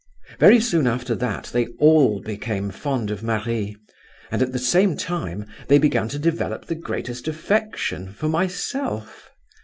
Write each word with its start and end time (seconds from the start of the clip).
Very 0.39 0.59
soon 0.59 0.87
after 0.87 1.13
that 1.13 1.51
they 1.53 1.67
all 1.77 2.21
became 2.21 2.71
fond 2.71 3.11
of 3.11 3.21
Marie, 3.21 3.77
and 4.31 4.41
at 4.41 4.51
the 4.51 4.57
same 4.57 4.97
time 4.97 5.45
they 5.67 5.77
began 5.77 6.07
to 6.09 6.17
develop 6.17 6.65
the 6.65 6.73
greatest 6.73 7.27
affection 7.27 8.11
for 8.11 8.27
myself. 8.27 9.29